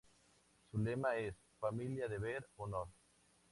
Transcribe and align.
Su 0.71 0.79
lema 0.79 1.15
es 1.17 1.35
"Familia, 1.59 2.07
deber, 2.07 2.49
honor". 2.55 2.87